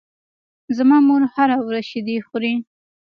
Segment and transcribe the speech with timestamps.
[0.77, 2.53] زما مور هره ورځ شیدې خوري.